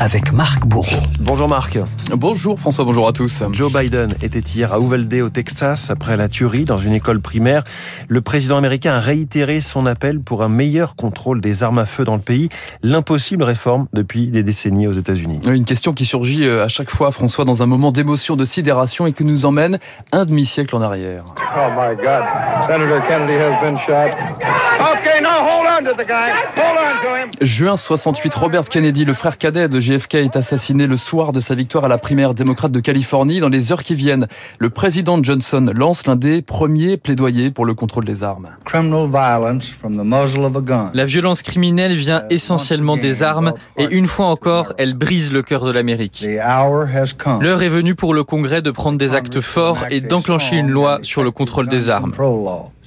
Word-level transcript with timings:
avec 0.00 0.32
Marc 0.32 0.66
Bourreau. 0.66 1.02
Bonjour 1.20 1.48
Marc. 1.48 1.78
Bonjour 2.10 2.58
François, 2.58 2.84
bonjour 2.84 3.08
à 3.08 3.12
tous. 3.12 3.42
Joe 3.52 3.72
Biden 3.72 4.14
était 4.22 4.40
hier 4.40 4.72
à 4.72 4.78
Uvalde 4.78 5.12
au 5.14 5.28
Texas 5.28 5.90
après 5.90 6.16
la 6.16 6.28
tuerie 6.28 6.64
dans 6.64 6.78
une 6.78 6.94
école 6.94 7.20
primaire. 7.20 7.64
Le 8.08 8.20
président 8.20 8.56
américain 8.56 8.94
a 8.94 9.00
réitéré 9.00 9.60
son 9.60 9.86
appel 9.86 10.20
pour 10.20 10.42
un 10.42 10.48
meilleur 10.48 10.96
contrôle 10.96 11.40
des 11.40 11.62
armes 11.62 11.78
à 11.78 11.86
feu 11.86 12.04
dans 12.04 12.14
le 12.14 12.20
pays, 12.22 12.48
l'impossible 12.82 13.42
réforme 13.42 13.86
depuis 13.92 14.28
des 14.28 14.42
décennies 14.42 14.86
aux 14.86 14.92
États-Unis. 14.92 15.40
Une 15.46 15.64
question 15.64 15.92
qui 15.92 16.04
surgit 16.04 16.44
euh, 16.44 16.64
à 16.64 16.68
chaque 16.68 16.90
fois 16.90 17.10
François 17.10 17.44
dans 17.44 17.62
un 17.62 17.66
moment 17.66 17.92
d'émotion, 17.92 18.36
de 18.36 18.44
sidération 18.44 19.06
et 19.06 19.12
qui 19.12 19.24
nous 19.24 19.44
emmène 19.44 19.78
un 20.12 20.24
demi-siècle 20.24 20.76
en 20.76 20.82
arrière. 20.82 21.24
Oh 21.56 21.68
my 21.76 21.96
God. 21.96 22.24
Senator 22.68 23.06
Kennedy 23.08 23.34
has 23.34 23.60
been 23.62 23.78
shot. 23.86 24.16
Okay, 24.80 25.20
now 25.20 25.42
hold 25.42 25.66
on 25.66 25.84
to 25.84 25.94
the 25.96 26.06
guy. 26.06 26.30
Hold 26.56 26.78
on 26.78 27.02
to 27.02 27.16
him. 27.16 27.30
Juin 27.40 27.76
68, 27.76 28.34
Robert 28.34 28.68
Kennedy, 28.68 29.04
le 29.04 29.14
frère 29.14 29.38
cadet 29.38 29.68
de 29.68 29.80
JFK, 29.88 30.16
est 30.16 30.36
assassiné 30.36 30.86
le 30.86 30.98
soir 30.98 31.32
de 31.32 31.40
sa 31.40 31.54
victoire 31.54 31.86
à 31.86 31.88
la 31.88 31.96
primaire 31.96 32.34
démocrate 32.34 32.72
de 32.72 32.80
Californie. 32.80 33.40
Dans 33.40 33.48
les 33.48 33.72
heures 33.72 33.82
qui 33.82 33.94
viennent, 33.94 34.26
le 34.58 34.68
président 34.68 35.18
Johnson 35.22 35.72
lance 35.74 36.06
l'un 36.06 36.16
des 36.16 36.42
premiers 36.42 36.98
plaidoyers 36.98 37.50
pour 37.50 37.64
le 37.64 37.72
contrôle 37.72 38.04
des 38.04 38.22
armes. 38.22 38.50
Criminal 38.66 39.08
violence 39.08 39.64
from 39.80 39.96
the 39.96 40.04
muzzle 40.04 40.44
of 40.44 40.56
a 40.56 40.60
gun. 40.60 40.90
La 40.92 41.06
violence 41.06 41.42
criminelle 41.42 41.94
vient 41.94 42.24
essentiellement 42.28 42.98
des 42.98 43.22
armes 43.22 43.54
et 43.78 43.86
une 43.90 44.06
fois 44.06 44.26
encore, 44.26 44.74
elle 44.76 44.92
brise 44.92 45.32
le 45.32 45.42
cœur 45.42 45.64
de 45.64 45.70
l'Amérique. 45.70 46.22
L'heure 47.40 47.62
est 47.62 47.68
venue 47.68 47.94
pour 47.94 48.12
le 48.12 48.24
Congrès 48.24 48.60
de 48.60 48.70
prendre 48.70 48.98
des 48.98 49.14
actes 49.14 49.40
forts 49.40 49.86
et 49.90 50.02
d'enclencher 50.02 50.56
une 50.56 50.68
loi 50.68 50.98
sur 51.00 51.24
le 51.24 51.30
contrôle 51.30 51.68
des 51.68 51.88
armes. 51.88 52.12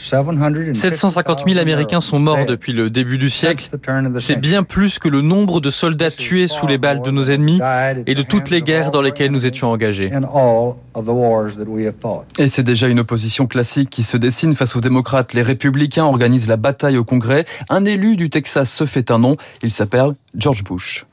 750 0.00 1.44
000 1.46 1.58
Américains 1.58 2.00
sont 2.00 2.18
morts 2.18 2.46
depuis 2.46 2.72
le 2.72 2.90
début 2.90 3.18
du 3.18 3.30
siècle. 3.30 3.70
C'est 4.18 4.40
bien 4.40 4.62
plus 4.62 4.98
que 4.98 5.08
le 5.08 5.22
nombre 5.22 5.60
de 5.60 5.70
soldats 5.70 6.10
tués 6.10 6.46
sous 6.46 6.66
les 6.66 6.78
balles 6.78 7.02
de 7.02 7.10
nos 7.10 7.24
ennemis 7.24 7.60
et 8.06 8.14
de 8.14 8.22
toutes 8.22 8.50
les 8.50 8.62
guerres 8.62 8.90
dans 8.90 9.02
lesquelles 9.02 9.32
nous 9.32 9.46
étions 9.46 9.70
engagés. 9.70 10.10
Et 12.38 12.48
c'est 12.48 12.62
déjà 12.62 12.88
une 12.88 13.00
opposition 13.00 13.46
classique 13.46 13.90
qui 13.90 14.02
se 14.02 14.16
dessine 14.16 14.54
face 14.54 14.76
aux 14.76 14.80
démocrates. 14.80 15.32
Les 15.34 15.42
républicains 15.42 16.04
organisent 16.04 16.48
la 16.48 16.56
bataille 16.56 16.96
au 16.96 17.04
Congrès. 17.04 17.44
Un 17.68 17.84
élu 17.84 18.16
du 18.16 18.30
Texas 18.30 18.72
se 18.72 18.86
fait 18.86 19.10
un 19.10 19.18
nom. 19.18 19.36
Il 19.62 19.72
s'appelle 19.72 20.12
George 20.34 20.62
Bush. 20.64 21.06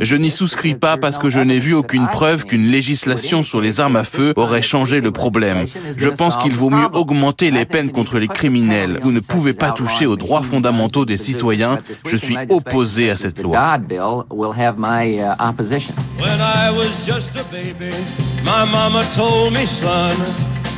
Je 0.00 0.16
n'y 0.16 0.30
souscris 0.30 0.74
pas 0.74 0.96
parce 0.96 1.18
que 1.18 1.28
je 1.28 1.40
n'ai 1.40 1.58
vu 1.58 1.74
aucune 1.74 2.06
preuve 2.08 2.44
qu'une 2.44 2.66
législation 2.66 3.42
sur 3.42 3.60
les 3.60 3.80
armes 3.80 3.96
à 3.96 4.04
feu 4.04 4.32
aurait 4.36 4.62
changé 4.62 5.00
le 5.00 5.10
problème. 5.10 5.64
Je 5.96 6.08
pense 6.08 6.36
qu'il 6.36 6.54
vaut 6.54 6.70
mieux 6.70 6.88
augmenter 6.92 7.50
les 7.50 7.66
peines 7.72 7.90
contre 7.90 8.18
les 8.18 8.28
criminels. 8.28 8.98
Vous 9.02 9.10
ne 9.10 9.20
pouvez 9.20 9.54
pas 9.54 9.72
toucher 9.72 10.06
aux 10.06 10.16
droits 10.16 10.42
fondamentaux 10.42 11.04
des 11.04 11.16
citoyens. 11.16 11.78
Je 12.06 12.16
suis 12.16 12.36
opposé 12.50 13.10
à 13.10 13.16
cette 13.16 13.42
loi. 13.42 13.78
When 16.18 16.40
I 16.40 16.70
was 16.70 17.04
just 17.04 17.34
a 17.36 17.44
baby, 17.50 17.94
my 18.44 18.70
mama 18.70 19.02
told 19.14 19.52
me, 19.54 19.66
son, 19.66 20.12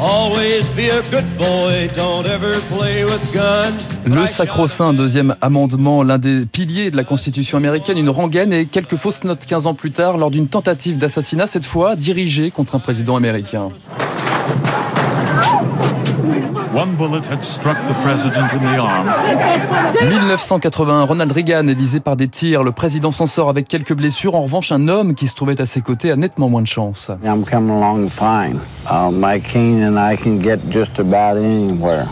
always 0.00 0.62
be 0.76 0.90
a 0.90 1.02
good 1.10 1.26
boy, 1.36 1.88
don't 1.94 2.26
ever 2.26 2.60
play 2.70 3.04
with 3.04 3.20
guns. 3.34 3.86
Le 4.06 4.26
sacro-saint 4.26 4.92
deuxième 4.92 5.34
amendement, 5.40 6.02
l'un 6.02 6.18
des 6.18 6.46
piliers 6.46 6.90
de 6.90 6.96
la 6.96 7.04
Constitution 7.04 7.58
américaine, 7.58 7.98
une 7.98 8.10
rengaine 8.10 8.52
et 8.52 8.66
quelques 8.66 8.96
fausses 8.96 9.24
notes 9.24 9.44
15 9.44 9.66
ans 9.66 9.74
plus 9.74 9.90
tard 9.90 10.16
lors 10.16 10.30
d'une 10.30 10.48
tentative 10.48 10.96
d'assassinat, 10.98 11.46
cette 11.46 11.66
fois 11.66 11.96
dirigée 11.96 12.50
contre 12.50 12.76
un 12.76 12.78
président 12.78 13.16
américain. 13.16 13.70
1981, 20.10 21.04
Ronald 21.04 21.32
Reagan 21.32 21.68
est 21.68 21.74
visé 21.74 22.00
par 22.00 22.16
des 22.16 22.28
tirs. 22.28 22.62
Le 22.62 22.72
président 22.72 23.10
s'en 23.12 23.24
sort 23.24 23.48
avec 23.48 23.66
quelques 23.66 23.94
blessures. 23.94 24.34
En 24.34 24.42
revanche, 24.42 24.72
un 24.72 24.86
homme 24.88 25.14
qui 25.14 25.26
se 25.26 25.34
trouvait 25.34 25.58
à 25.58 25.64
ses 25.64 25.80
côtés 25.80 26.10
a 26.10 26.16
nettement 26.16 26.50
moins 26.50 26.60
de 26.60 26.66
chance. 26.66 27.10
I'm 27.24 27.46
coming 27.46 27.70
along 27.70 28.10
fine. 28.10 28.58
Uh, 28.90 29.10
my 29.10 29.40
cane 29.40 29.82
and 29.82 29.96
I 29.96 30.18
can 30.18 30.38
get 30.38 30.58
just 30.70 31.00
about 31.00 31.38
anywhere. 31.38 32.08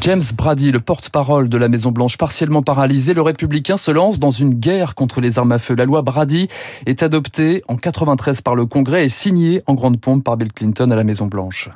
James 0.00 0.22
Brady, 0.34 0.72
le 0.72 0.80
porte-parole 0.80 1.48
de 1.48 1.56
la 1.56 1.68
Maison-Blanche, 1.68 2.16
partiellement 2.16 2.62
paralysé, 2.62 3.14
le 3.14 3.22
républicain 3.22 3.76
se 3.76 3.90
lance 3.90 4.18
dans 4.18 4.32
une 4.32 4.54
guerre 4.54 4.94
contre 4.94 5.20
les 5.20 5.38
armes 5.38 5.52
à 5.52 5.58
feu. 5.58 5.76
La 5.76 5.84
loi 5.84 6.02
Brady 6.02 6.48
est 6.86 7.02
adoptée 7.04 7.62
en 7.68 7.76
93 7.76 8.40
par 8.40 8.56
le 8.56 8.66
Congrès 8.66 9.04
et 9.04 9.08
signée 9.08 9.62
en 9.66 9.74
grande 9.74 10.00
pompe 10.00 10.24
par 10.24 10.36
Bill 10.36 10.52
Clinton 10.52 10.90
à 10.90 10.96
la 10.96 11.04
Maison-Blanche. 11.04 11.70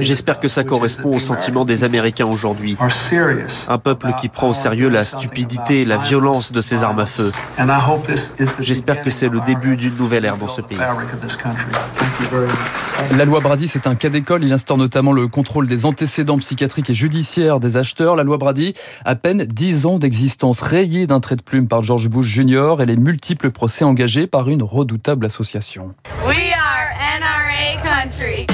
J'espère 0.00 0.40
que 0.40 0.48
ça 0.48 0.64
correspond 0.64 1.10
au 1.16 1.20
sentiment 1.20 1.64
des 1.64 1.84
Américains 1.84 2.26
aujourd'hui. 2.26 2.76
Un 3.68 3.78
peuple 3.78 4.14
qui 4.20 4.28
prend 4.28 4.50
au 4.50 4.54
sérieux 4.54 4.88
la 4.88 5.02
stupidité 5.02 5.82
et 5.82 5.84
la 5.84 5.96
violence 5.96 6.52
de 6.52 6.60
ces 6.60 6.82
armes 6.82 7.00
à 7.00 7.06
feu. 7.06 7.30
J'espère 8.60 9.02
que 9.02 9.10
c'est 9.10 9.28
le 9.28 9.40
début 9.40 9.76
d'une 9.76 9.96
nouvelle 9.96 10.24
ère 10.24 10.36
dans 10.36 10.48
ce 10.48 10.60
pays. 10.60 10.78
La 13.16 13.24
loi 13.24 13.40
Brady, 13.40 13.68
c'est 13.68 13.86
un 13.86 13.94
cas 13.94 14.08
d'école. 14.08 14.42
Il 14.42 14.52
instaure 14.52 14.78
notamment 14.78 15.12
le 15.12 15.28
contrôle 15.28 15.66
des 15.66 15.84
antécédents 15.84 16.38
psychiatriques 16.38 16.90
et 16.90 16.94
judiciaires 16.94 17.60
des 17.60 17.76
acheteurs. 17.76 18.16
La 18.16 18.22
loi 18.22 18.38
Brady, 18.38 18.74
à 19.04 19.14
peine 19.14 19.44
10 19.44 19.86
ans 19.86 19.98
d'existence, 19.98 20.60
rayée 20.60 21.06
d'un 21.06 21.20
trait 21.20 21.36
de 21.36 21.42
plume 21.42 21.68
par 21.68 21.82
George 21.82 22.08
Bush 22.08 22.26
Jr. 22.26 22.76
et 22.80 22.86
les 22.86 22.96
multiples 22.96 23.50
procès 23.50 23.84
engagés 23.84 24.26
par 24.26 24.48
une 24.48 24.62
redoutable 24.62 25.26
association. 25.26 25.90
We 26.26 26.36
are 26.54 27.20
NRA 27.20 27.82
country. 27.82 28.46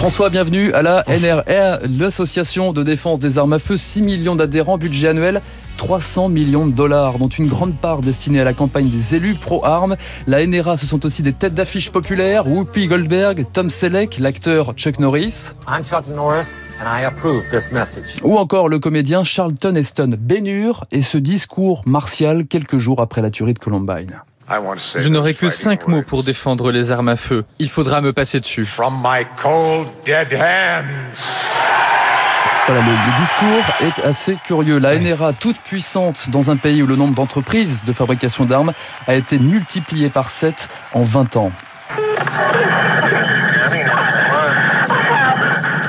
François, 0.00 0.30
bienvenue 0.30 0.72
à 0.72 0.80
la 0.80 1.04
NRA, 1.08 1.80
l'association 1.86 2.72
de 2.72 2.82
défense 2.82 3.18
des 3.18 3.36
armes 3.36 3.52
à 3.52 3.58
feu. 3.58 3.76
6 3.76 4.00
millions 4.00 4.34
d'adhérents, 4.34 4.78
budget 4.78 5.08
annuel 5.08 5.42
300 5.76 6.30
millions 6.30 6.66
de 6.66 6.72
dollars, 6.72 7.18
dont 7.18 7.28
une 7.28 7.48
grande 7.48 7.76
part 7.76 8.00
destinée 8.00 8.40
à 8.40 8.44
la 8.44 8.54
campagne 8.54 8.88
des 8.88 9.14
élus 9.14 9.34
pro-armes. 9.34 9.96
La 10.26 10.46
NRA, 10.46 10.78
ce 10.78 10.86
sont 10.86 11.04
aussi 11.04 11.20
des 11.20 11.34
têtes 11.34 11.52
d'affiche 11.52 11.90
populaires, 11.90 12.46
Whoopi 12.46 12.86
Goldberg, 12.86 13.44
Tom 13.52 13.68
Selleck, 13.68 14.18
l'acteur 14.18 14.72
Chuck 14.72 15.00
Norris. 15.00 15.50
I'm 15.68 15.84
Chuck 15.84 16.08
Norris. 16.08 16.46
And 16.82 16.86
I 16.86 17.04
approve 17.04 17.42
this 17.50 17.70
message. 17.70 18.22
Ou 18.22 18.38
encore 18.38 18.70
le 18.70 18.78
comédien 18.78 19.22
Charlton 19.22 19.74
Heston 19.74 20.16
Bénure 20.18 20.86
et 20.92 21.02
ce 21.02 21.18
discours 21.18 21.82
martial 21.84 22.46
quelques 22.46 22.78
jours 22.78 23.02
après 23.02 23.20
la 23.20 23.30
tuerie 23.30 23.52
de 23.52 23.58
Columbine. 23.58 24.22
Je 24.96 25.08
n'aurai 25.08 25.34
que 25.34 25.48
cinq 25.48 25.86
mots 25.86 26.02
pour 26.02 26.24
défendre 26.24 26.72
les 26.72 26.90
armes 26.90 27.08
à 27.08 27.16
feu. 27.16 27.44
Il 27.58 27.68
faudra 27.68 28.00
me 28.00 28.12
passer 28.12 28.40
dessus. 28.40 28.64
From 28.64 28.94
my 29.02 29.24
cold, 29.40 29.88
dead 30.04 30.32
hands. 30.32 30.84
Voilà, 32.66 32.82
le, 32.82 32.90
le, 32.90 33.20
discours 33.20 33.74
est 33.80 34.06
assez 34.06 34.36
curieux. 34.44 34.78
La 34.78 34.98
NRA, 34.98 35.32
toute 35.32 35.58
puissante 35.58 36.30
dans 36.30 36.50
un 36.50 36.56
pays 36.56 36.82
où 36.82 36.86
le 36.86 36.96
nombre 36.96 37.14
d'entreprises 37.14 37.82
de 37.84 37.92
fabrication 37.92 38.44
d'armes 38.44 38.72
a 39.06 39.14
été 39.14 39.38
multiplié 39.38 40.08
par 40.08 40.30
7 40.30 40.68
en 40.92 41.02
20 41.02 41.36
ans. 41.36 41.52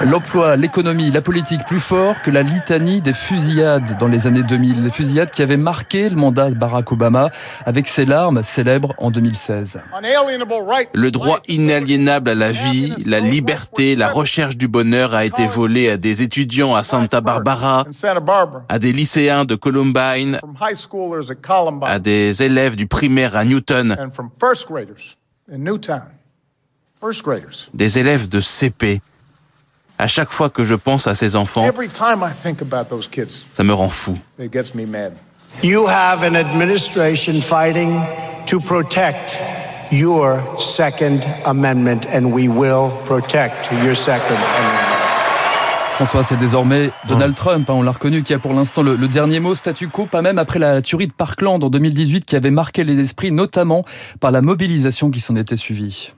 L'emploi, 0.03 0.55
l'économie, 0.55 1.11
la 1.11 1.21
politique 1.21 1.61
plus 1.67 1.79
fort 1.79 2.21
que 2.23 2.31
la 2.31 2.41
litanie 2.41 3.01
des 3.01 3.13
fusillades 3.13 3.97
dans 3.99 4.07
les 4.07 4.25
années 4.25 4.41
2000. 4.41 4.83
Les 4.83 4.89
fusillades 4.89 5.29
qui 5.29 5.43
avaient 5.43 5.57
marqué 5.57 6.09
le 6.09 6.15
mandat 6.15 6.49
de 6.49 6.55
Barack 6.55 6.91
Obama 6.91 7.29
avec 7.65 7.87
ses 7.87 8.05
larmes 8.05 8.41
célèbres 8.41 8.93
en 8.97 9.11
2016. 9.11 9.79
Le 10.93 11.11
droit 11.11 11.39
inaliénable 11.47 12.31
à 12.31 12.35
la 12.35 12.51
vie, 12.51 12.93
la 13.05 13.19
liberté, 13.19 13.95
la 13.95 14.07
recherche 14.07 14.57
du 14.57 14.67
bonheur 14.67 15.13
a 15.13 15.23
été 15.23 15.45
volé 15.45 15.89
à 15.89 15.97
des 15.97 16.23
étudiants 16.23 16.73
à 16.75 16.83
Santa 16.83 17.21
Barbara, 17.21 17.85
à 18.69 18.79
des 18.79 18.93
lycéens 18.93 19.45
de 19.45 19.55
Columbine, 19.55 20.39
à 21.83 21.99
des 21.99 22.43
élèves 22.43 22.75
du 22.75 22.87
primaire 22.87 23.35
à 23.35 23.45
Newton, 23.45 23.97
des 27.73 27.99
élèves 27.99 28.29
de 28.29 28.39
CP. 28.39 29.01
À 30.01 30.07
chaque 30.07 30.31
fois 30.31 30.49
que 30.49 30.63
je 30.63 30.73
pense 30.73 31.05
à 31.05 31.13
ces 31.13 31.35
enfants, 31.35 31.63
ça 33.53 33.63
me 33.63 33.71
rend 33.71 33.89
fou. 33.89 34.17
You 35.61 35.85
have 35.85 36.23
an 36.23 36.35
administration 36.35 37.39
fighting 37.39 38.01
to 38.47 38.59
protect 38.59 39.37
your 39.91 40.41
Second 40.57 41.23
Amendment, 41.45 42.07
and 42.11 42.33
we 42.33 42.47
will 42.47 42.89
protect 43.05 43.71
your 43.83 43.93
Second 43.93 44.37
Amendment. 44.37 44.90
François, 46.01 46.23
c'est 46.23 46.39
désormais 46.39 46.89
Donald 47.07 47.35
Trump, 47.35 47.69
hein, 47.69 47.73
on 47.75 47.83
l'a 47.83 47.91
reconnu, 47.91 48.23
qui 48.23 48.33
a 48.33 48.39
pour 48.39 48.55
l'instant 48.55 48.81
le, 48.81 48.95
le, 48.95 49.07
dernier 49.07 49.39
mot 49.39 49.53
statu 49.53 49.87
quo, 49.87 50.07
pas 50.07 50.23
même 50.23 50.39
après 50.39 50.57
la 50.57 50.81
tuerie 50.81 51.05
de 51.05 51.13
Parkland 51.13 51.63
en 51.63 51.69
2018 51.69 52.25
qui 52.25 52.35
avait 52.35 52.49
marqué 52.49 52.83
les 52.83 52.99
esprits, 52.99 53.31
notamment 53.31 53.85
par 54.19 54.31
la 54.31 54.41
mobilisation 54.41 55.11
qui 55.11 55.19
s'en 55.19 55.35
était 55.35 55.57
suivie. 55.57 56.11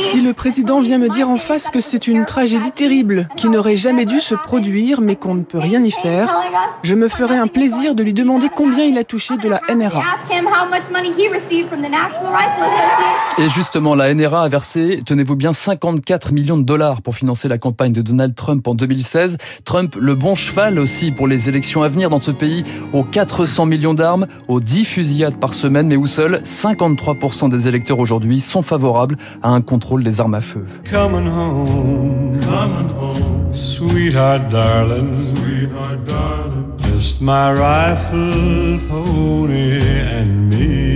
Si 0.00 0.20
le 0.20 0.32
président 0.32 0.80
vient 0.80 0.98
me 0.98 1.08
dire 1.08 1.28
en 1.28 1.36
face 1.36 1.70
que 1.70 1.80
c'est 1.80 2.06
une 2.06 2.24
tragédie 2.24 2.70
terrible, 2.70 3.28
qui 3.36 3.48
n'aurait 3.48 3.76
jamais 3.76 4.04
dû 4.04 4.20
se 4.20 4.34
produire, 4.34 5.00
mais 5.00 5.16
qu'on 5.16 5.34
ne 5.34 5.42
peut 5.42 5.58
rien 5.58 5.82
y 5.82 5.90
faire, 5.90 6.34
je 6.82 6.94
me 6.94 7.08
ferai 7.08 7.36
un 7.36 7.46
plaisir 7.46 7.94
de 7.94 8.02
lui 8.02 8.12
demander 8.12 8.48
combien 8.54 8.84
il 8.84 8.98
a 8.98 9.04
touché 9.04 9.36
de 9.36 9.48
la 9.48 9.60
NRA. 9.74 10.02
Et 13.38 13.48
justement, 13.48 13.94
la 13.94 14.12
NRA 14.14 14.42
a 14.42 14.48
versé, 14.48 15.02
tenez-vous 15.04 15.36
bien, 15.36 15.52
54 15.52 16.32
millions 16.32 16.58
de 16.58 16.64
dollars 16.64 17.02
pour 17.02 17.14
financer 17.14 17.48
la 17.48 17.58
campagne 17.58 17.92
de 17.92 18.01
de 18.02 18.08
Donald 18.08 18.34
Trump 18.34 18.66
en 18.66 18.74
2016. 18.74 19.38
Trump, 19.64 19.96
le 19.98 20.14
bon 20.14 20.34
cheval 20.34 20.78
aussi 20.78 21.10
pour 21.10 21.28
les 21.28 21.48
élections 21.48 21.82
à 21.82 21.88
venir 21.88 22.10
dans 22.10 22.20
ce 22.20 22.30
pays, 22.30 22.64
aux 22.92 23.04
400 23.04 23.66
millions 23.66 23.94
d'armes, 23.94 24.26
aux 24.48 24.60
10 24.60 24.84
fusillades 24.84 25.36
par 25.36 25.54
semaine, 25.54 25.88
mais 25.88 25.96
où 25.96 26.06
seuls 26.06 26.42
53% 26.44 27.50
des 27.50 27.68
électeurs 27.68 27.98
aujourd'hui 27.98 28.40
sont 28.40 28.62
favorables 28.62 29.16
à 29.42 29.50
un 29.50 29.60
contrôle 29.60 30.02
des 30.04 30.20
armes 30.20 30.34
à 30.34 30.40
feu. 30.40 30.64
Coming 30.90 31.28
home, 31.28 32.38
coming 32.40 32.90
home, 32.90 33.52
sweetheart 33.52 34.50
darling, 34.50 35.12
sweetheart 35.12 36.04
darling, 36.06 36.64
just 36.94 37.20
my 37.20 37.52
rifle, 37.52 38.78
pony 38.88 39.80
and 39.80 40.50
me. 40.50 40.91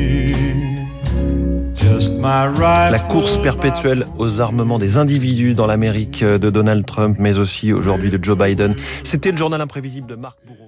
La 2.27 2.99
course 2.99 3.41
perpétuelle 3.41 4.05
aux 4.19 4.41
armements 4.41 4.79
des 4.79 4.99
individus 4.99 5.55
dans 5.55 5.69
l'Amérique 5.69 6.25
de 6.25 6.51
Donald 6.51 6.85
Trump, 6.85 7.19
mais 7.21 7.39
aussi 7.39 7.73
aujourd'hui 7.73 8.11
de 8.11 8.19
Joe 8.21 8.37
Biden. 8.37 8.75
C'était 9.05 9.31
le 9.31 9.37
journal 9.37 9.61
imprévisible 9.61 10.09
de 10.09 10.17
Marc 10.17 10.39
Bourreau. 10.45 10.66